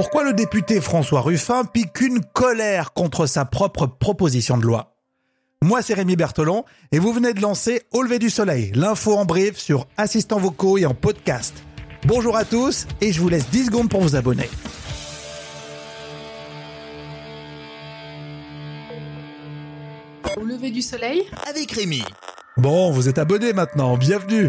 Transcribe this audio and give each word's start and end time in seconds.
Pourquoi 0.00 0.24
le 0.24 0.32
député 0.32 0.80
François 0.80 1.20
Ruffin 1.20 1.66
pique 1.66 2.00
une 2.00 2.24
colère 2.24 2.94
contre 2.94 3.26
sa 3.26 3.44
propre 3.44 3.86
proposition 3.86 4.56
de 4.56 4.62
loi? 4.62 4.94
Moi, 5.62 5.82
c'est 5.82 5.92
Rémi 5.92 6.16
Bertolon 6.16 6.64
et 6.90 6.98
vous 6.98 7.12
venez 7.12 7.34
de 7.34 7.42
lancer 7.42 7.82
Au 7.92 8.00
lever 8.00 8.18
du 8.18 8.30
soleil, 8.30 8.72
l'info 8.74 9.14
en 9.14 9.26
brief 9.26 9.58
sur 9.58 9.86
assistants 9.98 10.38
vocaux 10.38 10.78
et 10.78 10.86
en 10.86 10.94
podcast. 10.94 11.54
Bonjour 12.06 12.34
à 12.34 12.46
tous 12.46 12.86
et 13.02 13.12
je 13.12 13.20
vous 13.20 13.28
laisse 13.28 13.50
10 13.50 13.66
secondes 13.66 13.90
pour 13.90 14.00
vous 14.00 14.16
abonner. 14.16 14.48
Au 20.34 20.44
lever 20.46 20.70
du 20.70 20.80
soleil? 20.80 21.26
Avec 21.46 21.72
Rémi. 21.72 22.02
Bon, 22.56 22.90
vous 22.90 23.10
êtes 23.10 23.18
abonnés 23.18 23.52
maintenant, 23.52 23.98
bienvenue. 23.98 24.48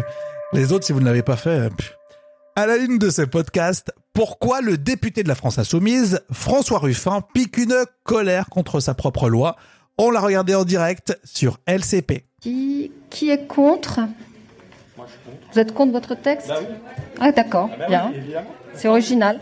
Les 0.54 0.72
autres, 0.72 0.86
si 0.86 0.94
vous 0.94 1.00
ne 1.00 1.04
l'avez 1.04 1.22
pas 1.22 1.36
fait, 1.36 1.68
pff. 1.76 1.94
à 2.56 2.66
la 2.66 2.78
ligne 2.78 2.98
de 2.98 3.10
ce 3.10 3.20
podcast, 3.20 3.92
pourquoi 4.12 4.60
le 4.60 4.76
député 4.76 5.22
de 5.22 5.28
la 5.28 5.34
France 5.34 5.58
Insoumise, 5.58 6.20
François 6.30 6.78
Ruffin, 6.78 7.22
pique 7.32 7.56
une 7.56 7.84
colère 8.04 8.48
contre 8.50 8.80
sa 8.80 8.94
propre 8.94 9.28
loi? 9.28 9.56
On 9.98 10.10
l'a 10.10 10.20
regardé 10.20 10.54
en 10.54 10.64
direct 10.64 11.18
sur 11.24 11.58
LCP. 11.66 12.24
Qui, 12.40 12.92
qui 13.10 13.30
est 13.30 13.46
contre? 13.46 14.00
Vous 15.52 15.58
êtes 15.58 15.72
contre 15.72 15.92
votre 15.92 16.14
texte? 16.14 16.50
Ah 17.20 17.32
d'accord, 17.32 17.70
bien. 17.88 18.12
C'est 18.74 18.88
original. 18.88 19.40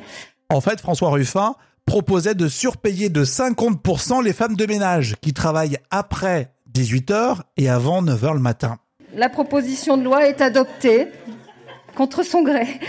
En 0.49 0.61
fait, 0.61 0.81
François 0.81 1.11
Ruffin 1.11 1.55
proposait 1.87 2.35
de 2.35 2.49
surpayer 2.49 3.09
de 3.09 3.25
50% 3.25 4.23
les 4.23 4.33
femmes 4.33 4.57
de 4.57 4.67
ménage 4.67 5.17
qui 5.21 5.33
travaillent 5.33 5.79
après 5.91 6.53
18h 6.73 7.39
et 7.57 7.69
avant 7.69 8.03
9h 8.03 8.35
le 8.35 8.41
matin. 8.41 8.79
La 9.15 9.29
proposition 9.29 9.97
de 9.97 10.05
loi 10.05 10.29
est 10.29 10.41
adoptée 10.41 11.09
contre 11.95 12.23
son 12.23 12.43
gré. 12.43 12.81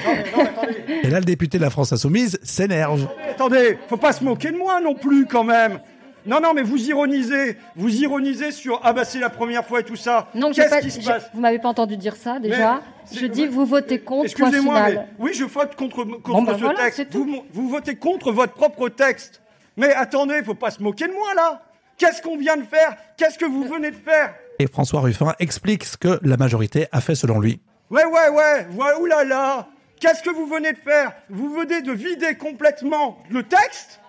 Et 1.03 1.09
là, 1.09 1.19
le 1.19 1.25
député 1.25 1.57
de 1.57 1.63
la 1.63 1.69
France 1.69 1.93
Insoumise 1.93 2.39
s'énerve. 2.43 3.07
Attendez, 3.29 3.77
faut 3.87 3.97
pas 3.97 4.13
se 4.13 4.23
moquer 4.23 4.51
de 4.51 4.57
moi 4.57 4.79
non 4.81 4.95
plus 4.95 5.25
quand 5.25 5.43
même. 5.43 5.79
Non, 6.25 6.39
non, 6.39 6.53
mais 6.53 6.61
vous 6.61 6.77
ironisez, 6.77 7.57
vous 7.75 7.89
ironisez 7.95 8.51
sur 8.51 8.79
ah 8.83 8.93
bah 8.93 9.05
c'est 9.05 9.19
la 9.19 9.31
première 9.31 9.65
fois 9.65 9.79
et 9.79 9.83
tout 9.83 9.95
ça. 9.95 10.27
Non, 10.35 10.51
qu'est-ce 10.51 10.69
pas, 10.69 10.81
qui 10.81 10.91
se 10.91 11.03
passe? 11.03 11.29
vous 11.33 11.41
m'avez 11.41 11.57
pas 11.57 11.69
entendu 11.69 11.97
dire 11.97 12.15
ça 12.15 12.39
déjà. 12.39 12.81
Je 13.11 13.25
dis 13.25 13.47
vous 13.47 13.65
votez 13.65 13.99
contre, 13.99 14.31
point 14.35 14.47
Excusez-moi, 14.47 14.83
mais 14.89 14.99
oui, 15.17 15.31
je 15.33 15.45
vote 15.45 15.75
contre, 15.75 16.03
contre 16.03 16.21
Bon, 16.29 16.43
bah 16.43 16.53
ce 16.53 16.59
voilà, 16.59 16.79
texte. 16.91 17.07
Vous, 17.15 17.43
vous 17.51 17.69
votez 17.69 17.95
contre 17.95 18.31
votre 18.31 18.53
propre 18.53 18.89
texte. 18.89 19.41
Mais 19.77 19.93
attendez, 19.93 20.43
faut 20.43 20.53
pas 20.53 20.69
se 20.69 20.83
moquer 20.83 21.07
de 21.07 21.13
moi 21.13 21.33
là. 21.35 21.63
Qu'est-ce 21.97 22.21
qu'on 22.21 22.37
vient 22.37 22.57
de 22.57 22.63
faire? 22.63 22.95
Qu'est-ce 23.17 23.39
que 23.39 23.45
vous 23.45 23.63
venez 23.63 23.89
de 23.89 23.95
faire? 23.95 24.35
Et 24.59 24.67
François 24.67 25.01
Ruffin 25.01 25.33
explique 25.39 25.83
ce 25.85 25.97
que 25.97 26.19
la 26.21 26.37
majorité 26.37 26.87
a 26.91 27.01
fait 27.01 27.15
selon 27.15 27.39
lui. 27.39 27.61
Ouais, 27.91 28.05
ouais, 28.05 28.29
ouais, 28.29 28.67
ouais, 28.73 28.93
oulala 29.01 29.67
Qu'est-ce 29.99 30.23
que 30.23 30.29
vous 30.29 30.47
venez 30.47 30.71
de 30.71 30.77
faire? 30.77 31.11
Vous 31.29 31.53
venez 31.53 31.81
de 31.81 31.91
vider 31.91 32.35
complètement 32.35 33.19
le 33.29 33.43
texte? 33.43 33.99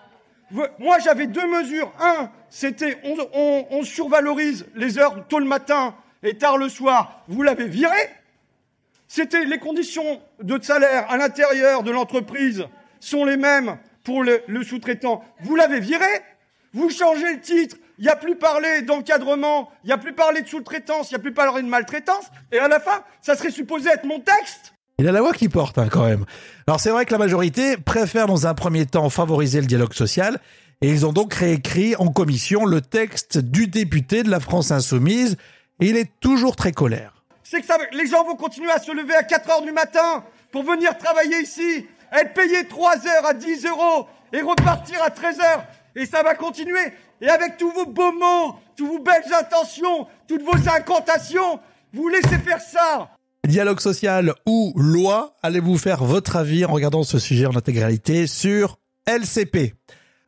Moi, 0.52 0.98
j'avais 1.00 1.26
deux 1.26 1.48
mesures. 1.48 1.92
Un, 2.00 2.30
c'était 2.48 2.96
on, 3.02 3.82
survalorise 3.82 4.66
les 4.76 4.98
heures 4.98 5.26
tôt 5.26 5.40
le 5.40 5.46
matin 5.46 5.96
et 6.22 6.38
tard 6.38 6.58
le 6.58 6.68
soir. 6.68 7.24
Vous 7.26 7.42
l'avez 7.42 7.66
viré? 7.66 7.98
C'était 9.08 9.44
les 9.44 9.58
conditions 9.58 10.22
de 10.40 10.62
salaire 10.62 11.10
à 11.10 11.16
l'intérieur 11.16 11.82
de 11.82 11.90
l'entreprise 11.90 12.64
sont 13.00 13.24
les 13.24 13.36
mêmes 13.36 13.78
pour 14.04 14.22
le 14.22 14.62
sous-traitant. 14.62 15.24
Vous 15.40 15.56
l'avez 15.56 15.80
viré? 15.80 16.06
Vous 16.74 16.90
changez 16.90 17.34
le 17.34 17.40
titre. 17.40 17.76
Il 17.98 18.04
n'y 18.04 18.10
a 18.10 18.16
plus 18.16 18.36
parlé 18.36 18.82
d'encadrement, 18.82 19.70
il 19.84 19.88
n'y 19.88 19.92
a 19.92 19.98
plus 19.98 20.14
parlé 20.14 20.42
de 20.42 20.48
sous-traitance, 20.48 21.10
il 21.10 21.14
n'y 21.14 21.20
a 21.20 21.22
plus 21.22 21.34
parlé 21.34 21.62
de 21.62 21.68
maltraitance. 21.68 22.24
Et 22.50 22.58
à 22.58 22.66
la 22.66 22.80
fin, 22.80 23.04
ça 23.20 23.36
serait 23.36 23.50
supposé 23.50 23.90
être 23.90 24.04
mon 24.04 24.18
texte. 24.18 24.74
Il 24.98 25.08
a 25.08 25.12
la 25.12 25.20
voix 25.20 25.32
qui 25.32 25.48
porte 25.48 25.78
hein, 25.78 25.88
quand 25.90 26.04
même. 26.04 26.24
Alors 26.66 26.80
c'est 26.80 26.90
vrai 26.90 27.06
que 27.06 27.12
la 27.12 27.18
majorité 27.18 27.76
préfère 27.76 28.26
dans 28.26 28.46
un 28.46 28.54
premier 28.54 28.86
temps 28.86 29.08
favoriser 29.10 29.60
le 29.60 29.66
dialogue 29.66 29.92
social 29.94 30.38
et 30.80 30.88
ils 30.88 31.06
ont 31.06 31.12
donc 31.12 31.34
réécrit 31.34 31.96
en 31.96 32.08
commission 32.08 32.64
le 32.64 32.80
texte 32.80 33.38
du 33.38 33.66
député 33.66 34.22
de 34.22 34.30
la 34.30 34.40
France 34.40 34.70
Insoumise 34.70 35.36
et 35.80 35.88
il 35.88 35.96
est 35.96 36.10
toujours 36.20 36.56
très 36.56 36.72
colère. 36.72 37.22
C'est 37.42 37.60
que 37.60 37.66
ça, 37.66 37.78
les 37.92 38.06
gens 38.06 38.24
vont 38.24 38.36
continuer 38.36 38.70
à 38.70 38.78
se 38.78 38.92
lever 38.92 39.14
à 39.14 39.22
4 39.22 39.50
heures 39.50 39.62
du 39.62 39.72
matin 39.72 40.24
pour 40.50 40.62
venir 40.62 40.96
travailler 40.98 41.40
ici, 41.40 41.86
être 42.12 42.34
payés 42.34 42.66
3 42.66 43.06
heures 43.06 43.26
à 43.26 43.34
10 43.34 43.66
euros 43.66 44.06
et 44.32 44.40
repartir 44.40 45.02
à 45.02 45.10
13 45.10 45.40
heures. 45.40 45.64
Et 45.96 46.06
ça 46.06 46.22
va 46.22 46.34
continuer. 46.34 46.92
Et 47.20 47.28
avec 47.28 47.56
tous 47.56 47.70
vos 47.70 47.86
beaux 47.86 48.12
mots, 48.12 48.56
toutes 48.76 48.88
vos 48.88 48.98
belles 48.98 49.32
intentions, 49.32 50.06
toutes 50.26 50.42
vos 50.42 50.68
incantations, 50.68 51.60
vous 51.92 52.08
laissez 52.08 52.38
faire 52.38 52.60
ça. 52.60 53.10
Dialogue 53.46 53.80
social 53.80 54.34
ou 54.46 54.72
loi, 54.76 55.34
allez-vous 55.42 55.76
faire 55.76 56.04
votre 56.04 56.36
avis 56.36 56.64
en 56.64 56.72
regardant 56.72 57.02
ce 57.02 57.18
sujet 57.18 57.46
en 57.46 57.56
intégralité 57.56 58.26
sur 58.26 58.78
LCP. 59.06 59.74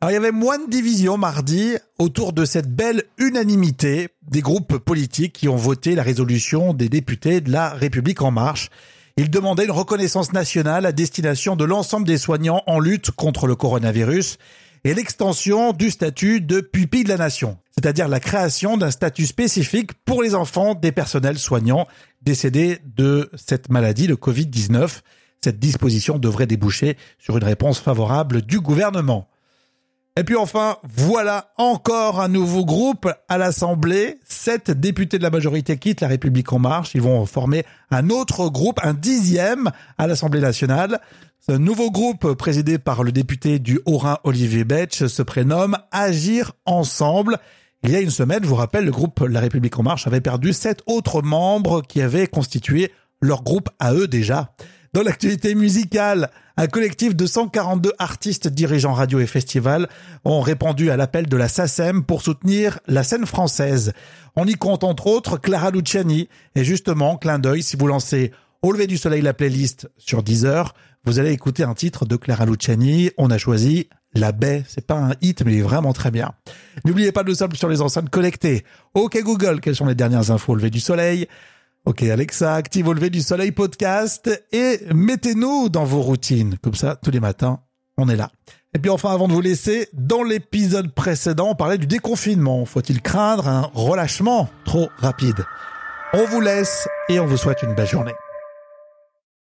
Alors 0.01 0.11
il 0.11 0.15
y 0.15 0.19
avait 0.19 0.33
moins 0.33 0.59
de 0.59 0.69
division 0.69 1.17
mardi 1.17 1.77
autour 1.99 2.33
de 2.33 2.45
cette 2.45 2.69
belle 2.69 3.05
unanimité 3.17 4.09
des 4.29 4.43
groupes 4.43 4.79
politiques 4.79 5.33
qui 5.33 5.49
ont 5.49 5.57
voté 5.57 5.95
la 5.95 6.03
résolution 6.03 6.75
des 6.75 6.89
députés 6.89 7.41
de 7.41 7.51
la 7.51 7.71
République 7.71 8.21
en 8.21 8.31
marche. 8.31 8.69
Ils 9.17 9.31
demandaient 9.31 9.65
une 9.65 9.71
reconnaissance 9.71 10.33
nationale 10.33 10.85
à 10.85 10.93
destination 10.93 11.55
de 11.55 11.65
l'ensemble 11.65 12.07
des 12.07 12.19
soignants 12.19 12.65
en 12.67 12.81
lutte 12.81 13.13
contre 13.13 13.47
le 13.47 13.55
coronavirus 13.55 14.39
et 14.85 14.93
l'extension 14.93 15.73
du 15.73 15.91
statut 15.91 16.41
de 16.41 16.61
pupille 16.61 17.05
de 17.05 17.09
la 17.09 17.17
nation, 17.17 17.57
c'est-à-dire 17.75 18.07
la 18.07 18.21
création 18.21 18.77
d'un 18.77 18.91
statut 18.91 19.27
spécifique 19.27 19.93
pour 20.05 20.23
les 20.23 20.35
enfants 20.35 20.75
des 20.75 20.93
personnels 20.93 21.39
soignants 21.39 21.89
décédés 22.21 22.79
de 22.85 23.31
cette 23.35 23.71
maladie, 23.71 24.07
le 24.07 24.17
Covid-19. 24.17 25.01
Cette 25.43 25.59
disposition 25.59 26.19
devrait 26.19 26.47
déboucher 26.47 26.97
sur 27.19 27.37
une 27.37 27.45
réponse 27.45 27.79
favorable 27.79 28.43
du 28.43 28.61
gouvernement. 28.61 29.29
Et 30.17 30.23
puis 30.23 30.37
enfin, 30.37 30.77
voilà 30.85 31.53
encore 31.59 32.21
un 32.21 32.29
nouveau 32.29 32.65
groupe 32.65 33.11
à 33.29 33.37
l'Assemblée. 33.37 34.21
Sept 34.23 34.71
députés 34.71 35.19
de 35.19 35.25
la 35.25 35.31
majorité 35.31 35.77
quittent 35.77 36.03
la 36.03 36.09
République 36.09 36.53
en 36.53 36.61
marche. 36.61 36.95
Ils 36.95 37.03
vont 37.03 37.27
former 37.27 37.65
un 37.91 38.11
autre 38.11 38.49
groupe, 38.49 38.79
un 38.85 38.95
dixième 38.95 39.73
à 39.99 40.07
l'Assemblée 40.07 40.41
nationale. 40.41 41.01
Ce 41.41 41.51
nouveau 41.51 41.91
groupe, 41.91 42.35
présidé 42.35 42.79
par 42.79 43.03
le 43.03 43.11
député 43.11 43.59
du 43.59 43.81
Haut-Rhin 43.87 44.19
Olivier 44.23 44.63
Betch, 44.63 45.05
se 45.05 45.23
prénomme 45.23 45.77
Agir 45.91 46.53
Ensemble. 46.65 47.39
Il 47.83 47.91
y 47.91 47.97
a 47.97 48.01
une 48.01 48.11
semaine, 48.11 48.45
je 48.45 48.49
vous 48.49 48.55
rappelle, 48.55 48.85
le 48.85 48.93
groupe 48.93 49.19
La 49.19 49.41
République 49.41 49.77
en 49.81 49.83
marche 49.83 50.07
avait 50.07 50.21
perdu 50.21 50.53
sept 50.53 50.81
autres 50.87 51.23
membres 51.23 51.83
qui 51.83 52.01
avaient 52.01 52.29
constitué 52.29 52.93
leur 53.21 53.43
groupe 53.43 53.69
à 53.81 53.93
eux 53.95 54.07
déjà. 54.07 54.55
Dans 54.95 55.03
l'actualité 55.03 55.57
musicale, 55.57 56.31
un 56.57 56.69
collectif 56.69 57.17
de 57.17 57.27
142 57.27 57.91
artistes 57.99 58.47
dirigeants 58.47 58.93
radio 58.93 59.19
et 59.19 59.27
festivals 59.27 59.89
ont 60.25 60.41
répondu 60.41 60.89
à 60.89 60.97
l'appel 60.97 61.29
de 61.29 61.37
la 61.37 61.49
SACEM 61.49 62.05
pour 62.05 62.23
soutenir 62.23 62.79
la 62.87 63.03
scène 63.03 63.27
française. 63.27 63.93
On 64.37 64.47
y 64.47 64.55
compte 64.55 64.85
entre 64.85 65.09
autres 65.09 65.37
Clara 65.37 65.73
Luciani 65.73 66.29
et 66.55 66.63
justement, 66.63 67.17
clin 67.17 67.41
d'œil, 67.41 67.65
si 67.65 67.77
vous 67.77 67.89
lancez 67.89 68.31
Au 68.63 68.71
lever 68.71 68.87
du 68.87 68.97
soleil 68.97 69.21
la 69.21 69.35
playlist 69.35 69.91
sur 69.99 70.23
Deezer, 70.23 70.75
vous 71.05 71.19
allez 71.19 71.33
écouter 71.33 71.65
un 71.65 71.75
titre 71.75 72.07
de 72.07 72.15
Clara 72.15 72.47
Luciani. 72.47 73.11
On 73.19 73.33
a 73.33 73.37
choisi 73.37 73.89
La 74.15 74.31
baie. 74.31 74.63
C'est 74.69 74.87
pas 74.87 74.95
un 74.95 75.15
hit, 75.23 75.43
mais 75.45 75.55
il 75.55 75.59
est 75.59 75.63
vraiment 75.63 75.93
très 75.93 76.13
bien. 76.13 76.35
N'oubliez 76.85 77.11
pas 77.11 77.25
de 77.25 77.35
simple 77.35 77.57
sur 77.57 77.69
les 77.69 77.81
enceintes 77.81 78.11
connectées. 78.11 78.63
Ok 78.95 79.21
Google, 79.25 79.59
quelles 79.61 79.75
sont 79.75 79.87
les 79.87 79.97
dernières 79.97 80.31
infos 80.31 80.53
au 80.53 80.55
lever 80.55 80.71
du 80.71 80.79
soleil? 80.79 81.27
Ok 81.87 82.03
Alexa, 82.03 82.55
active 82.55 82.89
au 82.89 82.95
lever 82.95 83.11
du 83.11 83.21
soleil 83.21 83.53
podcast 83.53 84.31
et 84.53 84.81
mettez-nous 84.95 85.69
dans 85.69 85.85
vos 85.85 86.01
routines. 86.01 86.57
Comme 86.63 86.75
ça, 86.75 86.97
tous 86.97 87.11
les 87.11 87.21
matins, 87.21 87.61
on 87.99 88.09
est 88.09 88.17
là. 88.17 88.31
Et 88.75 88.79
puis 88.79 88.91
enfin, 88.91 89.13
avant 89.13 89.29
de 89.29 89.35
vous 89.35 89.43
laisser, 89.43 89.89
dans 89.93 90.23
l'épisode 90.23 90.95
précédent, 90.95 91.51
on 91.51 91.55
parlait 91.55 91.77
du 91.77 91.87
déconfinement. 91.87 92.65
Faut-il 92.65 93.03
craindre 93.03 93.49
un 93.49 93.71
relâchement 93.75 94.49
trop 94.65 94.89
rapide? 94.97 95.45
On 96.15 96.25
vous 96.25 96.41
laisse 96.41 96.89
et 97.11 97.21
on 97.21 97.27
vous 97.27 97.37
souhaite 97.37 97.63
une 97.63 97.75
belle 97.75 97.87
journée. 97.87 98.15